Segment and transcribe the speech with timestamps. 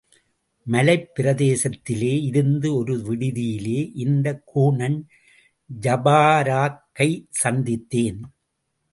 [0.65, 4.97] மலைப் பிரதேசத்திலே இருந்த ஒரு விடுதியிலே, இந்தக் கூனன்
[5.81, 8.19] ஜபாரக்கைச் சந்தித்தேன்.